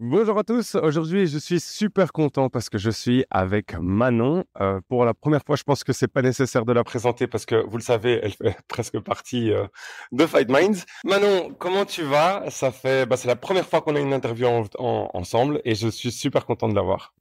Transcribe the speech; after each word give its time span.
Bonjour 0.00 0.38
à 0.38 0.44
tous. 0.44 0.76
Aujourd'hui, 0.76 1.26
je 1.26 1.38
suis 1.38 1.58
super 1.58 2.12
content 2.12 2.48
parce 2.48 2.70
que 2.70 2.78
je 2.78 2.88
suis 2.88 3.24
avec 3.30 3.76
Manon. 3.80 4.44
Euh, 4.60 4.80
pour 4.88 5.04
la 5.04 5.12
première 5.12 5.42
fois, 5.44 5.56
je 5.56 5.64
pense 5.64 5.82
que 5.82 5.92
c'est 5.92 6.06
pas 6.06 6.22
nécessaire 6.22 6.64
de 6.64 6.72
la 6.72 6.84
présenter 6.84 7.26
parce 7.26 7.44
que 7.44 7.56
vous 7.56 7.78
le 7.78 7.82
savez, 7.82 8.20
elle 8.22 8.30
fait 8.30 8.56
presque 8.68 9.00
partie 9.00 9.50
euh, 9.50 9.66
de 10.12 10.24
Fight 10.24 10.48
Minds. 10.48 10.84
Manon, 11.02 11.52
comment 11.58 11.84
tu 11.84 12.04
vas? 12.04 12.48
Ça 12.48 12.70
fait, 12.70 13.06
bah, 13.06 13.16
c'est 13.16 13.26
la 13.26 13.34
première 13.34 13.66
fois 13.66 13.80
qu'on 13.80 13.96
a 13.96 13.98
une 13.98 14.12
interview 14.12 14.46
ensemble 14.78 15.60
et 15.64 15.74
je 15.74 15.88
suis 15.88 16.12
super 16.12 16.46
content 16.46 16.68
de 16.68 16.76
l'avoir. 16.76 17.12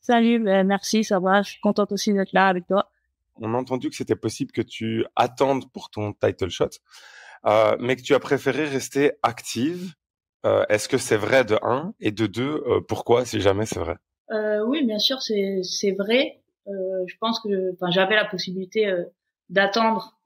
Salut, 0.00 0.38
ben, 0.38 0.64
merci, 0.64 1.02
ça 1.02 1.18
va. 1.18 1.42
Je 1.42 1.50
suis 1.50 1.60
contente 1.60 1.90
aussi 1.90 2.12
d'être 2.12 2.32
là 2.32 2.46
avec 2.46 2.68
toi. 2.68 2.88
On 3.34 3.52
a 3.52 3.56
entendu 3.58 3.90
que 3.90 3.96
c'était 3.96 4.14
possible 4.14 4.52
que 4.52 4.62
tu 4.62 5.04
attendes 5.16 5.68
pour 5.72 5.90
ton 5.90 6.12
title 6.12 6.50
shot, 6.50 6.68
euh, 7.46 7.76
mais 7.80 7.96
que 7.96 8.02
tu 8.02 8.14
as 8.14 8.20
préféré 8.20 8.66
rester 8.66 9.10
active 9.24 9.92
euh, 10.46 10.64
est-ce 10.68 10.88
que 10.88 10.98
c'est 10.98 11.16
vrai 11.16 11.44
de 11.44 11.58
un 11.62 11.92
et 12.00 12.12
de 12.12 12.26
deux 12.26 12.62
euh, 12.66 12.80
Pourquoi, 12.80 13.24
si 13.24 13.40
jamais 13.40 13.66
c'est 13.66 13.80
vrai? 13.80 13.96
Euh, 14.30 14.64
Oui, 14.64 14.84
bien 14.84 14.98
sûr, 14.98 15.20
c'est 15.22 15.60
c'est 15.62 15.92
vrai. 15.92 16.40
Euh, 16.66 17.04
je 17.06 17.14
pense 17.20 17.40
que, 17.40 17.74
j'avais 17.90 18.16
la 18.16 18.24
possibilité 18.24 18.92
d'attendre 19.48 20.16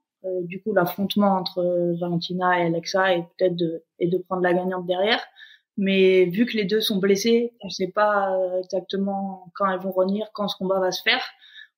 du 0.41 0.59
coup 0.59 0.73
l'affrontement 0.73 1.35
entre 1.35 1.61
Valentina 1.99 2.59
et 2.59 2.65
Alexa 2.65 3.13
et 3.13 3.21
peut-être 3.37 3.55
de 3.55 3.83
et 3.99 4.07
de 4.07 4.17
prendre 4.17 4.41
la 4.41 4.53
gagnante 4.53 4.87
derrière. 4.87 5.23
Mais 5.77 6.25
vu 6.25 6.45
que 6.45 6.57
les 6.57 6.65
deux 6.65 6.81
sont 6.81 6.97
blessés, 6.97 7.53
on 7.61 7.67
ne 7.67 7.71
sait 7.71 7.91
pas 7.93 8.35
exactement 8.59 9.51
quand 9.53 9.69
elles 9.69 9.79
vont 9.79 9.91
revenir, 9.91 10.27
quand 10.33 10.47
ce 10.47 10.57
combat 10.57 10.79
va 10.79 10.91
se 10.91 11.01
faire. 11.03 11.21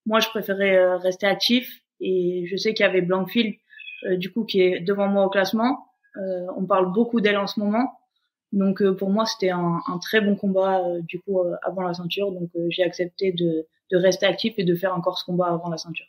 Moi, 0.06 0.20
je 0.22 0.30
préférais 0.30 0.96
rester 0.98 1.26
actif 1.26 1.82
et 2.00 2.46
je 2.48 2.56
sais 2.56 2.74
qu'il 2.74 2.86
y 2.86 2.90
avait 2.90 3.02
Blankfield, 3.02 3.56
du 4.12 4.32
coup, 4.32 4.46
qui 4.46 4.62
est 4.62 4.80
devant 4.80 5.08
moi 5.08 5.26
au 5.26 5.30
classement. 5.30 5.88
on 6.16 6.66
parle 6.66 6.94
beaucoup 6.94 7.20
d'elle 7.20 7.38
en 7.38 7.48
ce 7.48 7.60
moment. 7.60 7.98
Donc 8.52 8.82
euh, 8.82 8.96
pour 8.96 9.10
moi, 9.10 9.26
c'était 9.26 9.50
un, 9.50 9.82
très 10.02 10.22
bon 10.22 10.36
combat 10.36 10.80
euh, 10.80 11.02
du 11.02 11.20
coup 11.20 11.42
euh, 11.42 11.56
avant 11.64 11.82
la 11.82 11.94
ceinture. 11.94 12.32
Donc 12.32 12.50
j'ai 12.70 12.84
accepté 12.84 13.32
de, 13.32 13.68
rester 13.92 14.26
actif 14.26 14.54
et 14.58 14.64
de 14.64 14.76
faire 14.76 14.94
encore 14.94 15.18
ce 15.18 15.26
combat 15.26 15.48
avant 15.48 15.70
la 15.70 15.78
ceinture. 15.78 16.08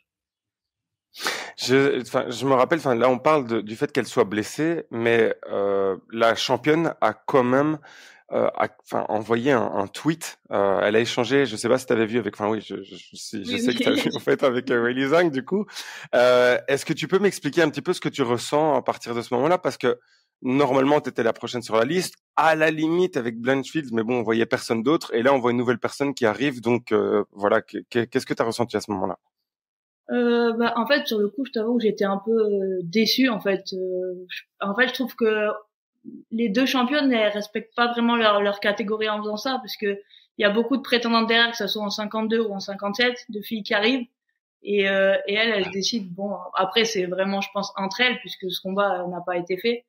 Je, 1.57 2.45
me 2.45 2.53
rappelle, 2.53 2.79
là 2.97 3.09
on 3.09 3.19
parle 3.19 3.63
du 3.63 3.75
fait 3.75 3.91
qu'elle 3.91 4.05
soit 4.05 4.23
blessée, 4.23 4.85
mais 4.91 5.35
la 6.11 6.35
championne 6.35 6.93
a 7.01 7.13
quand 7.13 7.43
même 7.43 7.79
euh, 8.31 8.49
enfin 8.83 9.05
envoyé 9.09 9.51
un, 9.51 9.61
un 9.61 9.87
tweet. 9.87 10.39
Euh, 10.51 10.81
elle 10.83 10.95
a 10.95 10.99
échangé, 10.99 11.45
je 11.45 11.55
sais 11.55 11.69
pas 11.69 11.77
si 11.77 11.85
tu 11.85 11.93
avais 11.93 12.05
vu 12.05 12.19
avec, 12.19 12.35
enfin 12.35 12.49
oui, 12.49 12.61
je, 12.61 12.81
je, 12.83 12.95
je, 12.95 13.57
sais 13.57 13.73
que 13.73 13.83
tu 13.83 13.89
as 13.89 13.93
vu 13.93 14.09
en 14.15 14.19
fait 14.19 14.43
avec 14.43 14.69
euh, 14.71 15.07
Zhang 15.07 15.31
du 15.31 15.43
coup. 15.43 15.65
Est-ce 16.13 16.85
que 16.85 16.93
tu 16.93 17.07
peux 17.07 17.19
m'expliquer 17.19 17.61
un 17.61 17.69
petit 17.69 17.81
peu 17.81 17.93
ce 17.93 18.01
que 18.01 18.09
tu 18.09 18.21
ressens 18.21 18.75
à 18.75 18.81
partir 18.81 19.15
de 19.15 19.21
ce 19.21 19.33
moment-là, 19.33 19.57
parce 19.57 19.77
que 19.77 19.97
Normalement, 20.41 21.01
tu 21.01 21.09
étais 21.09 21.23
la 21.23 21.33
prochaine 21.33 21.61
sur 21.61 21.75
la 21.75 21.83
liste, 21.83 22.15
à 22.37 22.55
la 22.55 22.71
limite 22.71 23.17
avec 23.17 23.37
Blanchfield, 23.41 23.89
mais 23.91 24.03
bon, 24.03 24.19
on 24.19 24.23
voyait 24.23 24.45
personne 24.45 24.83
d'autre. 24.83 25.13
Et 25.13 25.21
là, 25.21 25.33
on 25.33 25.39
voit 25.39 25.51
une 25.51 25.57
nouvelle 25.57 25.79
personne 25.79 26.13
qui 26.13 26.25
arrive. 26.25 26.61
Donc 26.61 26.93
euh, 26.93 27.25
voilà, 27.33 27.61
qu'est-ce 27.61 28.25
que 28.25 28.33
tu 28.33 28.41
as 28.41 28.45
ressenti 28.45 28.77
à 28.77 28.81
ce 28.81 28.89
moment-là? 28.91 29.19
Euh, 30.11 30.53
bah, 30.53 30.73
En 30.77 30.87
fait, 30.87 31.05
sur 31.05 31.19
le 31.19 31.27
coup, 31.27 31.43
je 31.45 31.51
t'avoue 31.51 31.77
que 31.77 31.83
j'étais 31.83 32.05
un 32.05 32.21
peu 32.23 32.31
euh, 32.31 32.79
déçue. 32.83 33.27
En 33.27 33.41
fait, 33.41 33.73
euh, 33.73 34.25
en 34.61 34.73
fait, 34.75 34.87
je 34.87 34.93
trouve 34.93 35.13
que 35.15 35.49
les 36.31 36.49
deux 36.49 36.65
championnes 36.65 37.09
ne 37.09 37.33
respectent 37.33 37.75
pas 37.75 37.87
vraiment 37.87 38.15
leur, 38.15 38.41
leur 38.41 38.59
catégorie 38.59 39.09
en 39.09 39.19
faisant 39.19 39.37
ça, 39.37 39.57
parce 39.61 39.77
que 39.77 39.99
il 40.37 40.43
y 40.43 40.45
a 40.45 40.49
beaucoup 40.49 40.77
de 40.77 40.81
prétendantes 40.81 41.27
derrière, 41.27 41.51
que 41.51 41.57
ce 41.57 41.67
soit 41.67 41.83
en 41.83 41.89
52 41.89 42.39
ou 42.39 42.53
en 42.53 42.59
57, 42.59 43.25
de 43.27 43.41
filles 43.41 43.63
qui 43.63 43.73
arrivent. 43.73 44.07
Et, 44.63 44.89
euh, 44.89 45.17
et 45.27 45.33
elle, 45.33 45.49
elle 45.49 45.71
décide. 45.71 46.13
Bon, 46.13 46.33
après, 46.55 46.85
c'est 46.85 47.05
vraiment, 47.05 47.41
je 47.41 47.49
pense, 47.53 47.73
entre 47.75 47.99
elles, 48.01 48.17
puisque 48.19 48.49
ce 48.49 48.61
combat 48.61 49.05
n'a 49.07 49.21
pas 49.21 49.37
été 49.37 49.57
fait. 49.57 49.85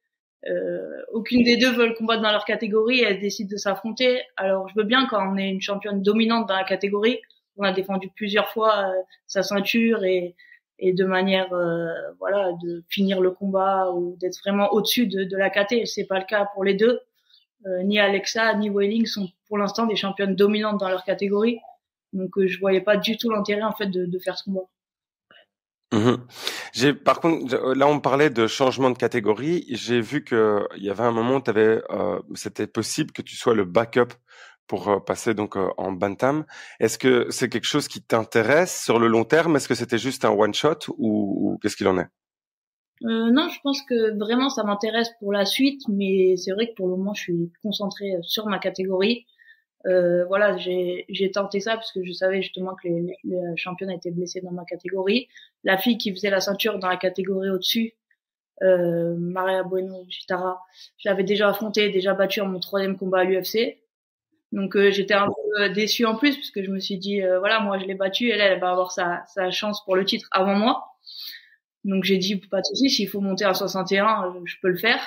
Euh, 0.49 1.03
aucune 1.13 1.43
des 1.45 1.57
deux 1.57 1.71
veulent 1.71 1.95
combattre 1.95 2.23
dans 2.23 2.33
leur 2.33 2.45
catégorie, 2.45 3.01
elles 3.03 3.21
décident 3.21 3.51
de 3.51 3.57
s'affronter. 3.57 4.23
Alors 4.37 4.69
je 4.69 4.75
veux 4.75 4.85
bien 4.85 5.07
quand 5.07 5.23
on 5.33 5.37
est 5.37 5.51
une 5.51 5.61
championne 5.61 6.03
dominante 6.03 6.49
dans 6.49 6.57
la 6.57 6.65
catégorie, 6.65 7.21
on 7.57 7.63
a 7.63 7.73
défendu 7.73 8.09
plusieurs 8.17 8.49
fois 8.49 8.89
euh, 8.89 9.03
sa 9.27 9.43
ceinture 9.43 10.05
et, 10.05 10.35
et 10.81 10.93
de 10.93 11.05
manière 11.05 11.53
euh, 11.53 11.93
voilà 12.19 12.53
de 12.63 12.83
finir 12.89 13.21
le 13.21 13.31
combat 13.31 13.91
ou 13.93 14.17
d'être 14.19 14.39
vraiment 14.41 14.73
au-dessus 14.73 15.07
de, 15.07 15.25
de 15.25 15.37
la 15.37 15.51
KT. 15.51 15.87
C'est 15.87 16.07
pas 16.07 16.19
le 16.19 16.25
cas 16.25 16.47
pour 16.55 16.65
les 16.65 16.75
deux. 16.75 17.01
Euh, 17.67 17.83
ni 17.83 17.99
Alexa 17.99 18.55
ni 18.55 18.71
Wailing 18.71 19.07
sont 19.07 19.29
pour 19.47 19.59
l'instant 19.59 19.87
des 19.87 19.97
championnes 19.97 20.35
dominantes 20.35 20.81
dans 20.81 20.89
leur 20.89 21.05
catégorie, 21.05 21.59
donc 22.15 22.31
je 22.43 22.59
voyais 22.59 22.81
pas 22.81 22.97
du 22.97 23.19
tout 23.19 23.31
l'intérêt 23.31 23.63
en 23.63 23.73
fait 23.73 23.89
de, 23.89 24.19
faire 24.19 24.39
ce 24.39 24.45
combat. 24.45 24.63
J'ai 26.73 26.95
par 26.95 27.21
contre 27.21 27.55
euh, 27.55 27.75
là 27.75 27.87
on 27.87 28.01
parlait 28.01 28.31
de 28.31 28.47
changement 28.47 28.91
de 28.91 28.97
catégorie. 28.97 29.67
J'ai 29.69 30.01
vu 30.01 30.25
que 30.25 30.67
il 30.77 30.85
y 30.85 30.91
avait 30.91 31.03
un 31.03 31.11
moment 31.11 31.37
où 31.37 31.51
avais, 31.51 31.83
euh, 31.91 32.21
c'était 32.35 32.67
possible 32.67 33.13
que 33.13 33.23
tu 33.23 33.37
sois 33.37 33.55
le 33.55 33.65
backup 33.65 34.15
pour 34.71 34.89
euh, 34.89 35.01
passer 35.01 35.35
donc 35.35 35.57
euh, 35.57 35.69
en 35.79 35.91
bantam. 35.91 36.45
Est-ce 36.79 36.97
que 36.97 37.27
c'est 37.31 37.49
quelque 37.49 37.67
chose 37.67 37.89
qui 37.89 38.01
t'intéresse 38.01 38.85
sur 38.85 39.01
le 39.01 39.09
long 39.09 39.25
terme? 39.25 39.57
Est-ce 39.57 39.67
que 39.67 39.75
c'était 39.75 39.99
juste 39.99 40.25
un 40.25 40.31
one 40.31 40.55
shot 40.55 40.79
ou, 40.97 41.59
qu'est-ce 41.61 41.77
qu'il 41.77 41.89
en 41.89 41.99
est? 41.99 42.07
Euh, 43.03 43.33
Non, 43.33 43.49
je 43.49 43.59
pense 43.65 43.83
que 43.83 44.17
vraiment 44.17 44.49
ça 44.49 44.63
m'intéresse 44.63 45.11
pour 45.19 45.33
la 45.33 45.45
suite, 45.45 45.83
mais 45.89 46.37
c'est 46.37 46.53
vrai 46.53 46.69
que 46.69 46.75
pour 46.75 46.87
le 46.87 46.97
moment 46.97 47.15
je 47.15 47.23
suis 47.23 47.53
concentrée 47.65 48.13
sur 48.23 48.47
ma 48.47 48.61
catégorie. 48.61 49.27
Voilà, 49.85 50.57
j'ai 50.57 51.31
tenté 51.35 51.59
ça 51.59 51.75
parce 51.75 51.91
que 51.91 52.05
je 52.05 52.13
savais 52.13 52.41
justement 52.41 52.77
que 52.81 52.87
les, 52.87 53.17
les, 53.25 53.41
championnes 53.57 53.91
étaient 53.91 54.13
blessées 54.13 54.41
dans 54.41 54.53
ma 54.53 54.65
catégorie. 54.65 55.27
La 55.65 55.79
fille 55.79 55.99
qui 55.99 56.13
faisait 56.13 56.31
la 56.31 56.41
ceinture 56.41 56.79
dans 56.79 56.89
la 56.89 56.99
catégorie 56.99 57.51
au-dessus, 57.51 57.95
Maria 58.61 59.65
Bueno 59.65 60.05
Chitara, 60.11 60.61
je 60.99 61.09
l'avais 61.09 61.25
déjà 61.25 61.49
affrontée, 61.49 61.91
déjà 61.91 62.15
battue 62.15 62.41
en 62.41 62.47
mon 62.47 62.61
troisième 62.61 62.97
combat 62.97 63.21
à 63.21 63.25
l'UFC. 63.25 63.81
Donc 64.53 64.77
euh, 64.77 64.91
j'étais 64.91 65.15
un 65.15 65.29
peu 65.29 65.69
déçue 65.71 66.05
en 66.07 66.17
plus 66.17 66.37
parce 66.37 66.51
que 66.51 66.63
je 66.63 66.71
me 66.71 66.81
suis 66.81 66.99
dit 66.99 67.23
euh, 67.23 67.39
voilà 67.39 67.61
moi 67.61 67.79
je 67.79 67.85
l'ai 67.85 67.95
battue, 67.95 68.31
elle 68.31 68.41
elle 68.41 68.59
va 68.59 68.71
avoir 68.71 68.91
sa, 68.93 69.25
sa 69.29 69.51
chance 69.51 69.85
pour 69.85 69.97
le 69.97 70.05
titre 70.05 70.29
avant 70.33 70.55
moi. 70.55 70.87
Donc 71.85 72.05
j'ai 72.05 72.19
dit 72.19 72.37
pas 72.37 72.61
de 72.61 72.67
souci, 72.67 72.91
s'il 72.91 73.09
faut 73.09 73.21
monter 73.21 73.45
à 73.45 73.55
61, 73.55 74.35
je 74.45 74.57
peux 74.61 74.69
le 74.69 74.77
faire. 74.77 75.01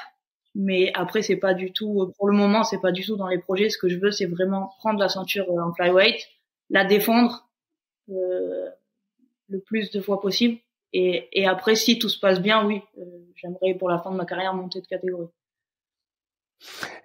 Mais 0.55 0.91
après, 0.93 1.21
c'est 1.23 1.37
pas 1.37 1.53
du 1.53 1.71
tout, 1.71 2.13
pour 2.17 2.29
le 2.29 2.37
moment, 2.37 2.63
c'est 2.63 2.79
pas 2.79 2.91
du 2.91 3.03
tout 3.03 3.15
dans 3.15 3.27
les 3.27 3.39
projets. 3.39 3.69
Ce 3.69 3.77
que 3.77 3.89
je 3.89 3.97
veux, 3.97 4.11
c'est 4.11 4.25
vraiment 4.25 4.71
prendre 4.79 4.99
la 4.99 5.09
ceinture 5.09 5.49
euh, 5.49 5.61
en 5.61 5.73
flyweight, 5.73 6.27
la 6.69 6.85
défendre 6.85 7.49
euh, 8.09 8.69
le 9.49 9.59
plus 9.59 9.89
de 9.91 9.99
fois 9.99 10.21
possible. 10.21 10.59
Et, 10.93 11.27
et, 11.31 11.47
après, 11.47 11.75
si 11.75 11.97
tout 11.97 12.09
se 12.09 12.19
passe 12.19 12.39
bien, 12.39 12.65
oui, 12.67 12.81
euh, 12.99 13.03
j'aimerais 13.35 13.73
pour 13.73 13.89
la 13.89 13.97
fin 13.97 14.11
de 14.11 14.15
ma 14.15 14.25
carrière 14.25 14.53
monter 14.53 14.79
de 14.79 14.85
catégorie. 14.85 15.27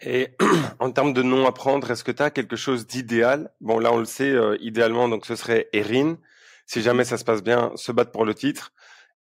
Et 0.03 0.29
en 0.79 0.91
termes 0.91 1.13
de 1.13 1.23
nom 1.23 1.47
à 1.47 1.53
prendre, 1.53 1.91
est-ce 1.91 2.05
que 2.05 2.13
tu 2.13 2.23
as 2.23 2.31
quelque 2.31 2.57
chose 2.57 2.87
d'idéal? 2.87 3.51
Bon, 3.61 3.79
là, 3.79 3.93
on 3.93 3.99
le 3.99 4.05
sait, 4.05 4.31
euh, 4.31 4.57
idéalement, 4.61 5.09
donc 5.09 5.27
ce 5.27 5.37
serait 5.37 5.69
Erin. 5.73 6.17
Si 6.67 6.83
jamais 6.83 7.05
ça 7.05 7.17
se 7.17 7.25
passe 7.25 7.43
bien, 7.43 7.73
se 7.77 7.93
battre 7.93 8.13
pour 8.13 8.25
le 8.25 8.35
titre. 8.35 8.73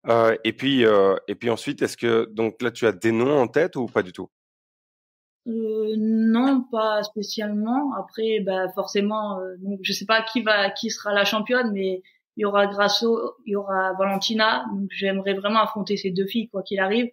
Euh, 0.07 0.35
et 0.43 0.53
puis, 0.53 0.85
euh, 0.85 1.15
et 1.27 1.35
puis 1.35 1.49
ensuite, 1.49 1.81
est-ce 1.81 1.97
que 1.97 2.25
donc 2.31 2.61
là, 2.61 2.71
tu 2.71 2.85
as 2.85 2.91
des 2.91 3.11
noms 3.11 3.39
en 3.39 3.47
tête 3.47 3.75
ou 3.75 3.87
pas 3.87 4.03
du 4.03 4.13
tout? 4.13 4.29
Non, 5.45 6.65
pas 6.69 7.03
spécialement. 7.03 7.93
Après, 7.97 8.41
bah 8.45 8.67
forcément, 8.75 9.39
donc 9.59 9.79
je 9.81 9.93
sais 9.93 10.05
pas 10.05 10.21
qui 10.21 10.41
va, 10.41 10.69
qui 10.71 10.89
sera 10.89 11.13
la 11.13 11.23
championne, 11.23 11.71
mais 11.71 12.01
il 12.35 12.41
y 12.41 12.45
aura 12.45 12.67
Grasso, 12.67 13.35
il 13.45 13.53
y 13.53 13.55
aura 13.55 13.93
Valentina. 13.93 14.65
Donc 14.73 14.89
j'aimerais 14.91 15.33
vraiment 15.35 15.61
affronter 15.61 15.95
ces 15.95 16.11
deux 16.11 16.27
filles 16.27 16.49
quoi 16.49 16.63
qu'il 16.63 16.79
arrive, 16.81 17.09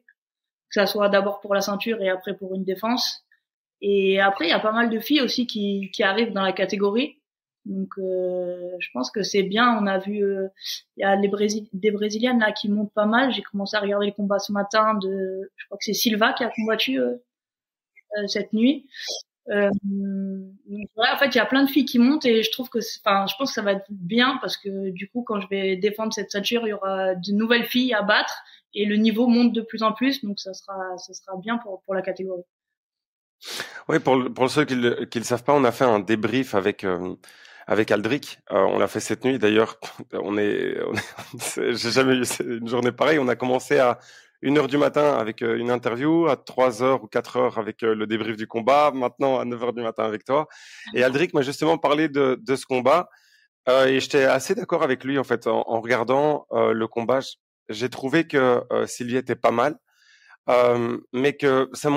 que 0.75 0.81
ça 0.81 0.87
soit 0.87 1.09
d'abord 1.09 1.41
pour 1.41 1.55
la 1.55 1.61
ceinture 1.61 2.01
et 2.03 2.09
après 2.09 2.37
pour 2.37 2.55
une 2.55 2.65
défense. 2.65 3.25
Et 3.81 4.21
après, 4.21 4.47
il 4.47 4.51
y 4.51 4.53
a 4.53 4.61
pas 4.61 4.73
mal 4.73 4.91
de 4.91 4.99
filles 4.99 5.21
aussi 5.21 5.47
qui, 5.47 5.91
qui 5.93 6.03
arrivent 6.03 6.33
dans 6.33 6.43
la 6.43 6.53
catégorie. 6.53 7.21
Donc, 7.65 7.89
euh, 7.99 8.77
je 8.79 8.89
pense 8.93 9.11
que 9.11 9.23
c'est 9.23 9.43
bien. 9.43 9.79
On 9.81 9.87
a 9.87 9.99
vu, 9.99 10.23
euh, 10.23 10.49
il 10.97 11.03
y 11.03 11.05
a 11.05 11.17
les 11.17 11.31
des 11.73 11.91
brésiliennes 11.91 12.41
là 12.41 12.53
qui 12.53 12.69
montent 12.69 12.93
pas 12.93 13.07
mal. 13.07 13.33
J'ai 13.33 13.43
commencé 13.43 13.77
à 13.77 13.81
regarder 13.81 14.07
le 14.07 14.13
combat 14.13 14.39
ce 14.39 14.53
matin 14.53 14.95
de, 14.95 15.51
je 15.57 15.65
crois 15.67 15.79
que 15.79 15.85
c'est 15.85 15.95
Silva 15.95 16.33
qui 16.35 16.45
a 16.45 16.51
combattu 16.51 16.99
euh 17.01 17.17
cette 18.29 18.53
nuit. 18.53 18.87
Euh, 19.51 19.71
en 20.97 21.17
fait, 21.19 21.27
il 21.27 21.37
y 21.37 21.41
a 21.41 21.47
plein 21.47 21.65
de 21.65 21.71
filles 21.71 21.85
qui 21.85 21.99
montent 21.99 22.25
et 22.25 22.43
je 22.43 22.51
trouve 22.51 22.69
que, 22.69 22.79
enfin, 23.05 23.27
je 23.27 23.35
pense 23.37 23.51
que 23.51 23.55
ça 23.55 23.63
va 23.63 23.73
être 23.73 23.87
bien 23.91 24.39
parce 24.41 24.57
que 24.57 24.91
du 24.91 25.09
coup, 25.09 25.23
quand 25.23 25.41
je 25.41 25.49
vais 25.49 25.77
défendre 25.77 26.13
cette 26.13 26.31
ceinture, 26.31 26.63
il 26.67 26.71
y 26.71 26.73
aura 26.73 27.15
de 27.15 27.33
nouvelles 27.33 27.67
filles 27.67 27.93
à 27.95 28.03
battre 28.03 28.35
et 28.75 28.87
le 28.87 28.97
niveau 28.97 29.27
monte 29.27 29.53
de 29.53 29.61
plus 29.61 29.83
en 29.83 29.93
plus. 29.93 30.25
Donc, 30.25 30.41
ça 30.41 30.55
sera, 30.55 30.97
ça 30.99 31.13
sera 31.13 31.37
bien 31.37 31.59
pour 31.59 31.83
pour 31.83 31.95
la 31.95 32.03
catégorie. 32.03 32.45
Oui, 33.89 33.99
pour, 33.99 34.33
pour 34.33 34.51
ceux 34.51 34.65
qui 34.65 34.77
ne 34.77 34.91
le 34.91 35.25
savent 35.25 35.45
pas, 35.45 35.53
on 35.53 35.65
a 35.65 35.73
fait 35.73 35.85
un 35.85 36.01
débrief 36.01 36.55
avec 36.55 36.85
euh, 36.85 37.15
avec 37.67 37.91
Aldric. 37.91 38.39
Euh, 38.51 38.57
on 38.57 38.79
l'a 38.79 38.89
fait 38.89 39.01
cette 39.01 39.25
nuit. 39.25 39.39
D'ailleurs, 39.39 39.79
on 40.13 40.39
est, 40.39 40.77
j'ai 41.57 41.91
jamais 41.91 42.17
eu 42.17 42.25
une 42.41 42.69
journée 42.69 42.93
pareille. 42.93 43.19
On 43.19 43.29
a 43.29 43.37
commencé 43.37 43.79
à 43.79 43.99
1 44.45 44.57
heure 44.57 44.69
du 44.69 44.77
matin 44.79 45.15
avec 45.15 45.43
euh, 45.43 45.57
une 45.57 45.71
interview, 45.71 46.29
à 46.29 46.37
3 46.37 46.83
heures 46.83 47.03
ou 47.03 47.07
4 47.07 47.37
heures 47.37 47.59
avec 47.59 47.83
euh, 47.83 47.95
le 47.95 48.07
débrief 48.07 48.37
du 48.37 48.47
combat, 48.47 48.93
maintenant 48.95 49.39
à 49.39 49.45
9 49.45 49.63
heures 49.63 49.73
du 49.73 49.83
matin 49.83 50.05
avec 50.05 50.25
toi. 50.25 50.47
Et 50.95 51.03
Aldric 51.03 51.35
m'a 51.35 51.43
justement 51.43 51.79
parlé 51.79 52.09
de, 52.09 52.39
de 52.41 52.57
ce 52.57 52.67
combat. 52.67 53.09
Euh, 53.69 53.87
et 53.87 54.01
j'étais 54.01 54.25
assez 54.25 54.55
d'accord 54.55 54.83
avec 54.83 55.05
lui 55.05 55.19
en 55.19 55.25
fait 55.25 55.47
en, 55.47 55.65
en 55.67 55.81
regardant 55.81 56.47
le 56.53 56.87
combat. 56.87 57.21
J'ai 57.71 57.89
trouvé 57.89 58.27
que 58.27 58.61
Sylvie 58.87 59.17
était 59.17 59.37
pas 59.37 59.51
mal, 59.51 59.79
mais 61.15 61.33
que 61.35 61.71
ça 61.73 61.89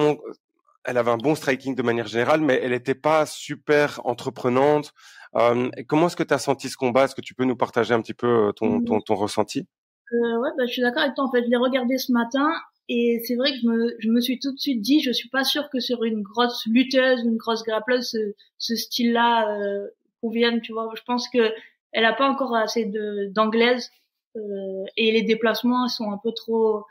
elle 0.88 0.98
avait 0.98 1.12
un 1.12 1.18
bon 1.18 1.36
striking 1.36 1.76
de 1.76 1.84
manière 1.84 2.08
générale, 2.08 2.40
mais 2.40 2.62
elle 2.64 2.72
n'était 2.72 2.96
pas 2.96 3.26
super 3.26 4.00
entreprenante. 4.06 4.94
Euh, 5.36 5.70
comment 5.88 6.08
est-ce 6.08 6.16
que 6.16 6.24
tu 6.24 6.34
as 6.34 6.40
senti 6.40 6.70
ce 6.70 6.78
combat? 6.78 7.04
Est-ce 7.04 7.16
que 7.16 7.22
tu 7.22 7.36
peux 7.36 7.44
nous 7.44 7.58
partager 7.58 7.94
un 7.94 8.02
petit 8.02 8.14
peu 8.14 8.54
ton, 8.56 8.82
ton, 8.82 9.02
ton 9.02 9.16
ressenti? 9.16 9.68
Euh, 10.14 10.40
Ouais, 10.40 10.50
bah, 10.58 10.66
je 10.66 10.72
suis 10.74 10.82
d'accord 10.82 11.04
avec 11.04 11.16
toi. 11.16 11.26
En 11.26 11.32
fait, 11.32 11.44
je 11.44 11.50
l'ai 11.50 11.58
regardé 11.58 11.98
ce 11.98 12.12
matin 12.12 12.50
et 12.90 13.20
c'est 13.26 13.36
vrai 13.36 13.52
que 13.52 13.58
je 13.62 13.68
me, 13.68 13.96
je 14.00 14.10
me 14.10 14.22
suis 14.22 14.40
tout 14.40 14.54
de 14.54 14.60
suite 14.60 14.82
dit, 14.82 15.02
je 15.02 15.12
suis 15.12 15.30
pas 15.30 15.44
sûre 15.44 15.70
que 15.70 15.80
sur 15.80 16.04
une 16.04 16.22
grosse 16.22 16.66
lutteuse, 16.68 17.22
une 17.24 17.38
grosse 17.38 17.64
grappleuse, 17.64 18.10
ce, 18.12 18.18
ce 18.58 18.76
style-là 18.76 19.58
euh, 19.60 19.88
convienne. 20.22 20.62
Tu 20.62 20.72
vois, 20.74 20.90
je 20.96 21.02
pense 21.04 21.28
que 21.30 21.52
elle 21.92 22.06
a 22.06 22.14
pas 22.14 22.30
encore 22.30 22.56
assez 22.56 22.86
de 22.86 23.28
d'anglaise 23.34 23.90
euh, 24.36 24.86
et 24.98 25.12
les 25.12 25.24
déplacements 25.24 25.88
sont 25.88 26.12
un 26.12 26.18
peu 26.18 26.32
trop. 26.34 26.86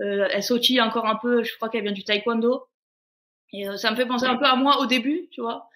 Euh, 0.00 0.28
elle 0.32 0.42
sautille 0.44 0.80
encore 0.82 1.06
un 1.06 1.16
peu. 1.16 1.44
Je 1.44 1.54
crois 1.56 1.68
qu'elle 1.70 1.84
vient 1.84 1.92
du 1.92 2.04
taekwondo 2.04 2.64
et 3.52 3.68
euh, 3.68 3.76
ça 3.76 3.90
me 3.90 3.96
fait 3.96 4.06
penser 4.06 4.26
un 4.26 4.36
peu 4.36 4.44
à 4.46 4.56
moi 4.56 4.80
au 4.80 4.86
début, 4.86 5.28
tu 5.30 5.40
vois. 5.40 5.68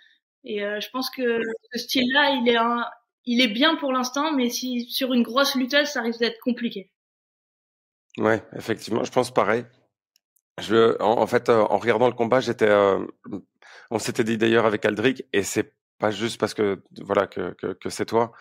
Et 0.45 0.65
euh, 0.65 0.81
je 0.81 0.91
pense 0.91 1.11
que 1.11 1.41
ce 1.73 1.79
style-là, 1.79 2.33
il 2.43 2.49
est 2.49 2.57
un, 2.57 2.85
il 3.29 3.43
est 3.43 3.49
bien 3.49 3.77
pour 3.77 3.93
l'instant, 3.93 4.33
mais 4.33 4.49
si 4.49 4.89
sur 4.89 5.13
une 5.13 5.23
grosse 5.23 5.55
lutteuse, 5.55 5.89
ça 5.89 6.01
risque 6.01 6.19
d'être 6.19 6.41
compliqué. 6.41 6.91
Ouais, 8.17 8.43
effectivement, 8.57 9.05
je 9.05 9.13
pense 9.13 9.31
pareil. 9.31 9.67
Je, 10.63 11.01
en, 11.01 11.27
fait, 11.27 11.51
euh, 11.51 11.61
en 11.61 11.77
regardant 11.77 12.07
le 12.09 12.15
combat, 12.15 12.41
j'étais, 12.41 12.69
euh, 12.69 13.07
on 13.91 13.99
s'était 13.99 14.25
dit 14.25 14.39
d'ailleurs 14.39 14.65
avec 14.65 14.87
Aldric, 14.87 15.25
et 15.35 15.43
c'est 15.43 15.75
pas 15.99 16.11
juste 16.11 16.41
parce 16.41 16.55
que 16.55 16.83
voilà 17.03 17.27
que, 17.27 17.55
que, 17.75 17.91
c'est 17.91 18.07
toi, 18.07 18.33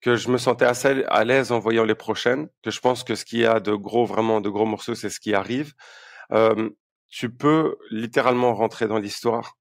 que 0.00 0.16
je 0.16 0.30
me 0.30 0.38
sentais 0.38 0.64
assez 0.64 1.04
à 1.08 1.24
l'aise 1.24 1.52
en 1.52 1.58
voyant 1.58 1.84
les 1.84 1.94
prochaines, 1.94 2.48
que 2.62 2.70
je 2.70 2.80
pense 2.80 3.04
que 3.04 3.14
ce 3.14 3.26
qu'il 3.26 3.40
y 3.40 3.46
a 3.46 3.60
de 3.60 3.74
gros, 3.74 4.06
vraiment 4.06 4.40
de 4.40 4.48
gros 4.48 4.64
morceaux, 4.64 4.94
c'est 4.94 5.10
ce 5.10 5.20
qui 5.20 5.34
arrive. 5.34 5.74
Euh, 6.32 6.70
tu 7.10 7.28
peux 7.28 7.76
littéralement 7.90 8.54
rentrer 8.54 8.88
dans 8.88 8.98
l'histoire. 8.98 9.58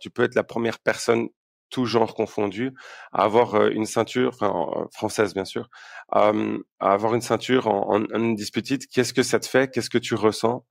Tu 0.00 0.10
peux 0.10 0.24
être 0.24 0.34
la 0.34 0.44
première 0.44 0.78
personne 0.80 1.28
tout 1.72 1.86
genre 1.86 2.14
confondu, 2.14 2.72
à 3.12 3.24
avoir 3.24 3.54
euh, 3.54 3.70
une 3.70 3.86
ceinture, 3.86 4.30
enfin 4.34 4.52
française 4.92 5.34
bien 5.34 5.44
sûr, 5.44 5.68
euh, 6.14 6.58
à 6.78 6.92
avoir 6.92 7.14
une 7.14 7.22
ceinture 7.22 7.66
en, 7.66 7.96
en, 7.96 8.04
en 8.14 8.32
disputed. 8.32 8.86
Qu'est-ce 8.86 9.14
que 9.14 9.24
ça 9.24 9.40
te 9.40 9.46
fait? 9.46 9.70
Qu'est-ce 9.72 9.90
que 9.90 9.98
tu 9.98 10.14
ressens? 10.14 10.64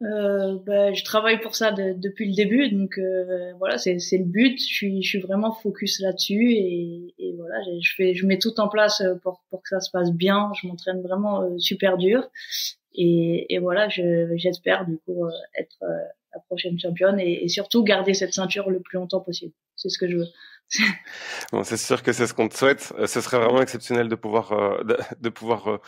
Euh, 0.00 0.58
bah, 0.64 0.92
je 0.92 1.02
travaille 1.02 1.40
pour 1.40 1.56
ça 1.56 1.72
de, 1.72 1.92
depuis 1.92 2.28
le 2.28 2.34
début, 2.36 2.70
donc 2.70 2.98
euh, 2.98 3.52
voilà, 3.58 3.78
c'est 3.78 3.94
le 3.94 4.24
but. 4.24 4.56
Je 4.60 5.00
suis, 5.02 5.20
vraiment 5.20 5.52
focus 5.52 6.00
là-dessus 6.00 6.52
et, 6.52 7.34
voilà, 7.36 7.56
je 7.82 7.92
fais, 7.96 8.14
je 8.14 8.24
mets 8.26 8.38
tout 8.38 8.60
en 8.60 8.68
place 8.68 9.02
pour, 9.22 9.42
que 9.50 9.68
ça 9.68 9.80
se 9.80 9.90
passe 9.90 10.12
bien. 10.12 10.52
Je 10.60 10.68
m'entraîne 10.68 11.02
vraiment 11.02 11.42
euh, 11.42 11.58
super 11.58 11.96
dur 11.98 12.28
et, 12.94 13.58
voilà, 13.60 13.88
j'espère 13.88 14.86
du 14.86 14.98
coup 14.98 15.24
euh, 15.24 15.30
être 15.58 15.78
euh, 16.38 16.46
prochaine 16.46 16.78
championne 16.78 17.20
et, 17.20 17.44
et, 17.44 17.48
surtout 17.48 17.84
garder 17.84 18.14
cette 18.14 18.32
ceinture 18.32 18.70
le 18.70 18.80
plus 18.80 18.96
longtemps 18.96 19.20
possible. 19.20 19.52
C'est 19.76 19.88
ce 19.88 19.98
que 19.98 20.08
je 20.08 20.16
veux. 20.16 20.26
bon, 21.52 21.64
c'est 21.64 21.76
sûr 21.76 22.02
que 22.02 22.12
c'est 22.12 22.26
ce 22.26 22.34
qu'on 22.34 22.48
te 22.48 22.56
souhaite. 22.56 22.92
Ce 23.06 23.20
serait 23.20 23.38
vraiment 23.38 23.62
exceptionnel 23.62 24.08
de 24.08 24.14
pouvoir 24.14 24.84
de, 24.84 24.96
de 25.20 25.28
pouvoir 25.28 25.80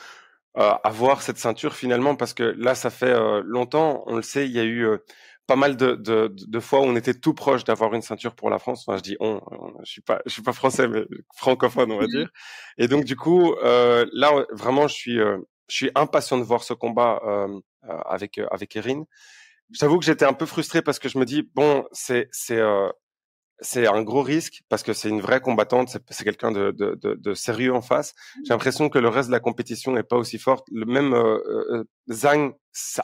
euh, 0.58 0.72
avoir 0.82 1.22
cette 1.22 1.38
ceinture 1.38 1.76
finalement 1.76 2.16
parce 2.16 2.34
que 2.34 2.42
là 2.42 2.74
ça 2.74 2.90
fait 2.90 3.12
euh, 3.12 3.40
longtemps 3.44 4.02
on 4.06 4.16
le 4.16 4.22
sait 4.22 4.46
il 4.46 4.50
y 4.50 4.58
a 4.58 4.64
eu 4.64 4.84
euh, 4.84 4.98
pas 5.46 5.54
mal 5.54 5.76
de, 5.76 5.94
de, 5.94 6.34
de, 6.34 6.58
fois 6.58 6.80
où 6.80 6.86
on 6.86 6.96
était 6.96 7.14
tout 7.14 7.34
proche 7.34 7.62
d'avoir 7.62 7.94
une 7.94 8.02
ceinture 8.02 8.34
pour 8.34 8.50
la 8.50 8.58
France 8.58 8.84
enfin 8.84 8.98
je 8.98 9.02
dis 9.04 9.16
on, 9.20 9.40
je 9.84 9.92
suis 9.92 10.00
pas 10.00 10.20
je 10.26 10.32
suis 10.32 10.42
pas 10.42 10.52
français 10.52 10.88
mais 10.88 11.04
francophone 11.36 11.92
on 11.92 12.00
va 12.00 12.08
dire 12.08 12.30
et 12.78 12.88
donc 12.88 13.04
du 13.04 13.14
coup 13.14 13.54
là 13.62 14.44
vraiment 14.50 14.88
je 14.88 14.94
suis 14.94 15.18
je 15.18 15.38
suis 15.68 15.92
impatient 15.94 16.38
de 16.38 16.42
voir 16.42 16.64
ce 16.64 16.74
combat 16.74 17.22
avec 18.06 18.40
avec 18.50 18.74
Erin 18.74 19.04
j'avoue 19.72 19.98
que 19.98 20.04
j'étais 20.04 20.24
un 20.24 20.32
peu 20.32 20.46
frustré 20.46 20.82
parce 20.82 20.98
que 20.98 21.08
je 21.08 21.18
me 21.18 21.24
dis 21.24 21.42
bon 21.54 21.84
c'est 21.92 22.28
c'est 22.32 22.60
c'est 23.60 23.86
un 23.86 24.02
gros 24.02 24.22
risque 24.22 24.62
parce 24.68 24.82
que 24.82 24.92
c'est 24.92 25.08
une 25.08 25.20
vraie 25.20 25.40
combattante, 25.40 25.96
c'est 26.08 26.24
quelqu'un 26.24 26.50
de, 26.50 26.70
de, 26.70 26.98
de, 27.00 27.14
de, 27.14 27.34
sérieux 27.34 27.74
en 27.74 27.82
face. 27.82 28.12
Mmh. 28.12 28.40
J'ai 28.44 28.54
l'impression 28.54 28.88
que 28.88 28.98
le 28.98 29.08
reste 29.08 29.28
de 29.28 29.32
la 29.32 29.40
compétition 29.40 29.92
n'est 29.92 30.02
pas 30.02 30.16
aussi 30.16 30.38
forte. 30.38 30.66
Le 30.72 30.86
même 30.86 31.12
euh, 31.12 31.38
euh, 31.70 31.84
Zhang, 32.10 32.54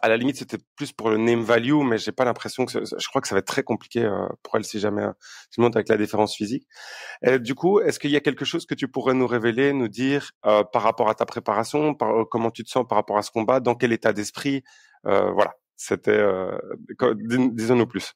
à 0.01 0.09
la 0.09 0.17
limite, 0.17 0.37
c'était 0.37 0.59
plus 0.77 0.93
pour 0.93 1.11
le 1.11 1.19
name 1.19 1.43
value, 1.43 1.83
mais 1.85 1.99
j'ai 1.99 2.13
pas 2.13 2.25
l'impression 2.25 2.65
que 2.65 2.85
je 2.85 3.09
crois 3.09 3.21
que 3.21 3.29
ça 3.29 3.35
va 3.35 3.41
être 3.41 3.47
très 3.47 3.63
compliqué 3.63 4.05
euh, 4.05 4.27
pour 4.43 4.57
elle 4.57 4.65
si 4.65 4.79
jamais 4.79 5.03
euh, 5.03 5.13
si 5.51 5.61
monte 5.61 5.77
avec 5.77 5.89
la 5.89 5.97
différence 5.97 6.35
physique. 6.35 6.67
Et, 7.23 7.39
du 7.39 7.55
coup, 7.55 7.81
est-ce 7.81 7.99
qu'il 7.99 8.11
y 8.11 8.17
a 8.17 8.21
quelque 8.21 8.45
chose 8.45 8.67
que 8.67 8.75
tu 8.75 8.89
pourrais 8.89 9.15
nous 9.15 9.27
révéler, 9.27 9.73
nous 9.73 9.89
dire 9.89 10.31
euh, 10.47 10.65
par 10.65 10.83
rapport 10.83 11.11
à 11.11 11.15
ta 11.15 11.27
préparation, 11.27 11.95
par, 11.95 12.21
euh, 12.21 12.25
comment 12.25 12.51
tu 12.51 12.65
te 12.65 12.71
sens 12.71 12.87
par 12.89 12.97
rapport 12.97 13.19
à 13.19 13.23
ce 13.23 13.31
combat, 13.31 13.61
dans 13.61 13.75
quel 13.75 13.93
état 13.93 14.13
d'esprit, 14.13 14.63
voilà. 15.05 15.55
C'était, 15.77 16.25
disons-nous 17.21 17.87
plus 17.87 18.15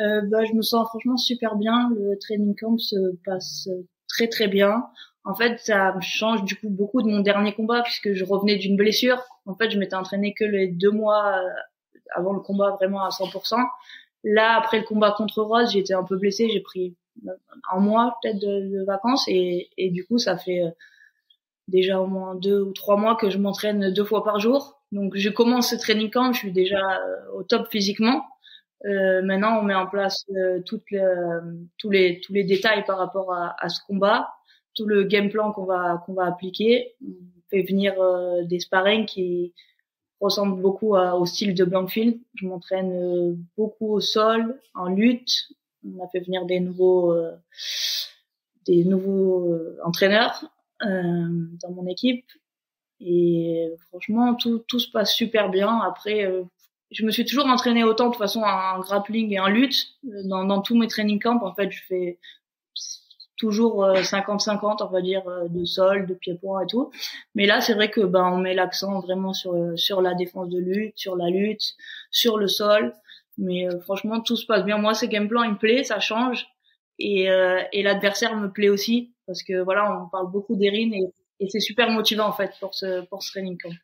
euh, 0.00 0.22
bah, 0.22 0.44
je 0.44 0.52
me 0.52 0.62
sens 0.62 0.88
franchement 0.88 1.16
super 1.16 1.56
bien. 1.56 1.90
Le 1.94 2.18
training 2.18 2.54
camp 2.58 2.78
se 2.78 3.16
passe 3.24 3.68
très 4.08 4.28
très 4.28 4.48
bien. 4.48 4.84
En 5.24 5.34
fait, 5.34 5.58
ça 5.58 5.94
change 6.00 6.44
du 6.44 6.56
coup 6.56 6.70
beaucoup 6.70 7.02
de 7.02 7.08
mon 7.08 7.20
dernier 7.20 7.54
combat 7.54 7.82
puisque 7.82 8.12
je 8.12 8.24
revenais 8.24 8.56
d'une 8.56 8.76
blessure. 8.76 9.22
En 9.46 9.54
fait, 9.54 9.70
je 9.70 9.78
m'étais 9.78 9.96
entraîné 9.96 10.32
que 10.32 10.44
les 10.44 10.68
deux 10.68 10.90
mois 10.90 11.36
euh, 11.36 11.48
avant 12.14 12.32
le 12.32 12.40
combat 12.40 12.70
vraiment 12.70 13.04
à 13.04 13.10
100%. 13.10 13.62
Là, 14.24 14.56
après 14.56 14.78
le 14.78 14.84
combat 14.84 15.12
contre 15.12 15.42
Rose, 15.42 15.72
j'étais 15.72 15.94
un 15.94 16.04
peu 16.04 16.16
blessé. 16.16 16.48
J'ai 16.48 16.60
pris 16.60 16.96
un 17.70 17.80
mois 17.80 18.16
peut-être 18.22 18.38
de, 18.38 18.78
de, 18.78 18.84
vacances 18.84 19.24
et, 19.28 19.68
et 19.76 19.90
du 19.90 20.06
coup, 20.06 20.18
ça 20.18 20.38
fait 20.38 20.62
euh, 20.62 20.70
déjà 21.68 22.00
au 22.00 22.06
moins 22.06 22.34
deux 22.34 22.60
ou 22.60 22.72
trois 22.72 22.96
mois 22.96 23.16
que 23.16 23.28
je 23.28 23.38
m'entraîne 23.38 23.92
deux 23.92 24.04
fois 24.04 24.24
par 24.24 24.40
jour. 24.40 24.79
Donc, 24.92 25.16
je 25.16 25.28
commence 25.30 25.70
ce 25.70 25.76
training 25.76 26.10
camp, 26.10 26.32
je 26.32 26.38
suis 26.38 26.52
déjà 26.52 27.00
au 27.34 27.42
top 27.42 27.68
physiquement. 27.70 28.24
Euh, 28.86 29.22
maintenant, 29.22 29.58
on 29.60 29.62
met 29.62 29.74
en 29.74 29.86
place 29.86 30.24
euh, 30.36 30.60
tous 30.64 30.80
les 31.90 32.20
tous 32.20 32.32
les 32.32 32.44
détails 32.44 32.84
par 32.86 32.98
rapport 32.98 33.32
à, 33.32 33.54
à 33.58 33.68
ce 33.68 33.80
combat, 33.86 34.30
tout 34.74 34.86
le 34.86 35.04
game 35.04 35.28
plan 35.28 35.52
qu'on 35.52 35.64
va 35.64 36.02
qu'on 36.06 36.14
va 36.14 36.24
appliquer. 36.26 36.94
On 37.02 37.14
fait 37.50 37.62
venir 37.62 38.00
euh, 38.00 38.42
des 38.44 38.58
sparring 38.58 39.04
qui 39.04 39.52
ressemblent 40.20 40.60
beaucoup 40.60 40.96
à, 40.96 41.16
au 41.18 41.26
style 41.26 41.54
de 41.54 41.64
Blankfield. 41.64 42.20
Je 42.34 42.46
m'entraîne 42.46 42.92
euh, 42.92 43.34
beaucoup 43.56 43.92
au 43.92 44.00
sol, 44.00 44.58
en 44.74 44.88
lutte. 44.88 45.30
On 45.84 46.02
a 46.02 46.08
fait 46.08 46.20
venir 46.20 46.46
des 46.46 46.60
nouveaux 46.60 47.14
des 48.66 48.84
nouveaux 48.84 49.56
entraîneurs 49.82 50.44
dans 50.82 51.70
mon 51.74 51.86
équipe. 51.86 52.26
Et 53.00 53.68
franchement, 53.88 54.34
tout, 54.34 54.58
tout 54.68 54.78
se 54.78 54.90
passe 54.90 55.14
super 55.14 55.48
bien. 55.50 55.80
Après, 55.80 56.28
je 56.90 57.04
me 57.04 57.10
suis 57.10 57.24
toujours 57.24 57.46
entraîné 57.46 57.84
autant 57.84 58.06
de 58.06 58.10
toute 58.10 58.18
façon 58.18 58.42
en 58.42 58.80
grappling 58.80 59.32
et 59.32 59.40
en 59.40 59.48
lutte. 59.48 59.94
Dans, 60.02 60.44
dans 60.44 60.60
tous 60.60 60.76
mes 60.76 60.88
training 60.88 61.20
camps 61.20 61.42
en 61.42 61.54
fait 61.54 61.70
je 61.70 61.82
fais 61.84 62.18
toujours 63.36 63.86
50-50 63.86 64.82
euh, 64.82 64.86
on 64.86 64.90
va 64.90 65.00
dire 65.00 65.26
euh, 65.28 65.48
de 65.48 65.64
sol 65.64 66.06
de 66.06 66.14
pied-point 66.14 66.62
et 66.62 66.66
tout. 66.66 66.90
Mais 67.34 67.46
là 67.46 67.60
c'est 67.60 67.74
vrai 67.74 67.90
que 67.90 68.00
ben 68.00 68.28
on 68.32 68.38
met 68.38 68.54
l'accent 68.54 69.00
vraiment 69.00 69.32
sur 69.32 69.54
sur 69.76 70.02
la 70.02 70.14
défense 70.14 70.48
de 70.48 70.58
lutte 70.58 70.98
sur 70.98 71.16
la 71.16 71.30
lutte 71.30 71.74
sur 72.10 72.38
le 72.38 72.48
sol. 72.48 72.92
Mais 73.38 73.68
euh, 73.68 73.80
franchement 73.80 74.20
tout 74.20 74.36
se 74.36 74.46
passe 74.46 74.64
bien. 74.64 74.78
Moi 74.78 74.94
ce 74.94 75.06
game 75.06 75.28
plan 75.28 75.44
il 75.44 75.52
me 75.52 75.58
plaît 75.58 75.84
ça 75.84 76.00
change. 76.00 76.46
Et 76.98 77.28
et 77.72 77.82
l'adversaire 77.82 78.36
me 78.36 78.50
plaît 78.50 78.68
aussi. 78.68 79.14
Parce 79.26 79.42
que 79.42 79.62
voilà 79.62 80.02
on 80.02 80.08
parle 80.10 80.30
beaucoup 80.30 80.54
d'Erin 80.54 80.90
et, 80.92 81.06
et 81.40 81.48
c'est 81.48 81.60
super 81.60 81.90
motivant 81.90 82.26
en 82.26 82.32
fait 82.32 82.52
pour 82.60 82.74
ce 82.74 83.04
pour 83.06 83.22
ce 83.22 83.32
training 83.32 83.58
camp 83.58 83.74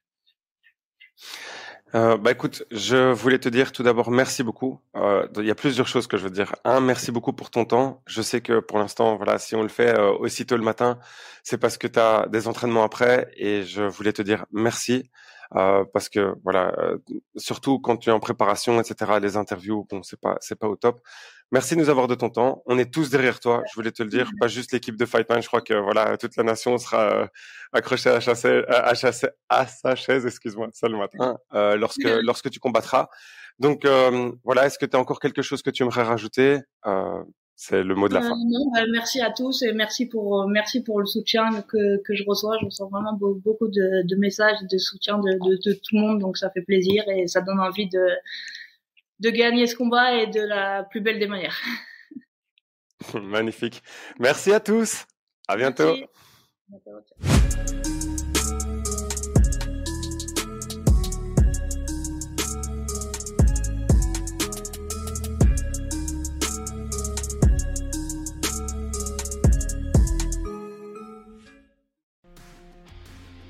euh, 1.94 2.16
bah 2.18 2.32
écoute, 2.32 2.64
je 2.72 3.12
voulais 3.12 3.38
te 3.38 3.48
dire 3.48 3.72
tout 3.72 3.82
d'abord 3.82 4.10
merci 4.10 4.42
beaucoup. 4.42 4.80
Euh, 4.96 5.26
il 5.36 5.46
y 5.46 5.50
a 5.50 5.54
plusieurs 5.54 5.86
choses 5.86 6.06
que 6.06 6.16
je 6.16 6.24
veux 6.24 6.30
dire. 6.30 6.54
Un, 6.64 6.80
merci 6.80 7.12
beaucoup 7.12 7.32
pour 7.32 7.48
ton 7.48 7.64
temps. 7.64 8.02
Je 8.06 8.22
sais 8.22 8.40
que 8.40 8.58
pour 8.58 8.78
l'instant, 8.78 9.16
voilà, 9.16 9.38
si 9.38 9.54
on 9.54 9.62
le 9.62 9.68
fait 9.68 9.96
euh, 9.96 10.10
aussitôt 10.12 10.56
le 10.56 10.64
matin, 10.64 10.98
c'est 11.44 11.58
parce 11.58 11.78
que 11.78 11.86
tu 11.86 11.98
as 11.98 12.26
des 12.28 12.48
entraînements 12.48 12.82
après, 12.82 13.30
et 13.36 13.62
je 13.62 13.82
voulais 13.82 14.12
te 14.12 14.20
dire 14.20 14.46
merci. 14.52 15.10
Euh, 15.54 15.84
parce 15.92 16.08
que 16.08 16.34
voilà, 16.42 16.74
surtout 17.36 17.78
quand 17.78 17.96
tu 17.98 18.10
es 18.10 18.12
en 18.12 18.18
préparation, 18.18 18.80
etc. 18.80 19.12
Les 19.22 19.36
interviews, 19.36 19.86
bon, 19.88 20.02
c'est 20.02 20.20
pas 20.20 20.36
c'est 20.40 20.58
pas 20.58 20.68
au 20.68 20.74
top. 20.76 21.00
Merci 21.52 21.76
de 21.76 21.80
nous 21.80 21.88
avoir 21.88 22.08
de 22.08 22.16
ton 22.16 22.28
temps. 22.28 22.62
On 22.66 22.76
est 22.76 22.92
tous 22.92 23.08
derrière 23.08 23.38
toi. 23.38 23.62
Je 23.70 23.74
voulais 23.76 23.92
te 23.92 24.02
le 24.02 24.08
dire, 24.08 24.28
pas 24.40 24.48
juste 24.48 24.72
l'équipe 24.72 24.96
de 24.96 25.06
Fightman. 25.06 25.40
Je 25.40 25.46
crois 25.46 25.60
que 25.60 25.74
voilà, 25.74 26.16
toute 26.16 26.36
la 26.36 26.42
nation 26.42 26.76
sera 26.76 27.02
euh, 27.12 27.26
accrochée 27.72 28.10
à, 28.10 28.18
chasser, 28.18 28.64
à, 28.68 28.94
chasser, 28.94 29.28
à 29.48 29.66
sa 29.66 29.94
chaise, 29.94 30.26
excuse-moi, 30.26 30.68
ça 30.72 30.88
le 30.88 30.98
matin, 30.98 31.38
euh, 31.54 31.76
lorsque 31.76 32.02
lorsque 32.22 32.50
tu 32.50 32.58
combattras. 32.58 33.08
Donc 33.60 33.84
euh, 33.84 34.32
voilà, 34.44 34.66
est-ce 34.66 34.78
que 34.78 34.86
tu 34.86 34.96
as 34.96 35.00
encore 35.00 35.20
quelque 35.20 35.42
chose 35.42 35.62
que 35.62 35.70
tu 35.70 35.84
aimerais 35.84 36.02
rajouter? 36.02 36.58
Euh, 36.86 37.22
C'est 37.54 37.82
le 37.82 37.94
mot 37.94 38.08
de 38.08 38.14
la 38.14 38.22
fin. 38.22 38.34
Non, 38.36 38.70
merci 38.92 39.20
à 39.20 39.30
tous 39.30 39.62
et 39.62 39.72
merci 39.72 40.06
pour 40.06 40.48
merci 40.48 40.82
pour 40.82 40.98
le 41.00 41.06
soutien 41.06 41.62
que 41.62 42.02
que 42.02 42.14
je 42.14 42.24
reçois. 42.26 42.56
Je 42.60 42.66
reçois 42.66 42.88
vraiment 42.90 43.14
beaucoup 43.14 43.68
de, 43.68 44.06
de 44.06 44.16
messages, 44.16 44.58
de 44.70 44.78
soutien 44.78 45.18
de, 45.18 45.30
de, 45.46 45.56
de 45.64 45.72
tout 45.72 45.94
le 45.94 46.00
monde, 46.00 46.18
donc 46.18 46.36
ça 46.36 46.50
fait 46.50 46.62
plaisir 46.62 47.04
et 47.08 47.28
ça 47.28 47.40
donne 47.40 47.60
envie 47.60 47.88
de 47.88 48.04
de 49.20 49.30
gagner 49.30 49.66
ce 49.66 49.76
combat 49.76 50.14
et 50.14 50.26
de 50.26 50.40
la 50.40 50.84
plus 50.84 51.00
belle 51.00 51.18
des 51.18 51.26
manières. 51.26 51.60
Magnifique. 53.14 53.82
Merci 54.18 54.52
à 54.52 54.60
tous. 54.60 55.06
À 55.48 55.56
bientôt. 55.56 55.94
Merci. 56.68 58.15